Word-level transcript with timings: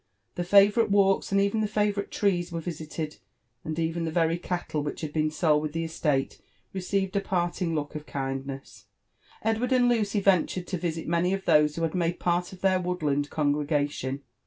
Tlie 0.35 0.47
favourite 0.47 0.89
walks. 0.89 1.29
%nd 1.31 1.39
even 1.39 1.61
the 1.61 1.67
favourite 1.67 2.09
trees, 2.09 2.51
were 2.51 2.59
visited; 2.59 3.17
and 3.63 3.77
even 3.77 4.03
the 4.03 4.09
very 4.09 4.39
cattle 4.39 4.81
which 4.81 5.01
had 5.01 5.13
been 5.13 5.29
sold 5.29 5.61
with 5.61 5.73
the 5.73 5.83
estate 5.83 6.41
received 6.73 7.15
a 7.15 7.21
^parting 7.21 7.75
look 7.75 7.95
ol 7.95 8.01
Ifjodness. 8.01 8.85
Edward 9.43 9.71
and 9.71 9.87
Lucy 9.87 10.19
ventured 10.19 10.65
to 10.65 10.77
visit 10.79 11.07
many 11.07 11.35
of 11.35 11.45
those 11.45 11.75
who 11.75 11.83
had 11.83 11.93
made 11.93 12.19
part 12.19 12.51
of 12.51 12.61
their 12.61 12.79
woodland 12.81 13.29
congregation. 13.29 14.23